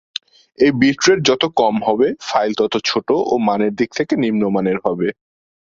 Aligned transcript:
এই 0.59 0.71
bit 0.79 0.99
rate 1.05 1.19
যত 1.29 1.43
কম 1.59 1.75
হবে 1.87 2.07
ফাইল 2.21 2.51
তত 2.59 2.73
ছোটো 2.89 3.15
ও 3.25 3.33
মানের 3.47 3.73
দিক 3.79 3.89
থেকে 3.97 4.13
নিম্নমানের 4.23 4.77
হবে। 4.85 5.07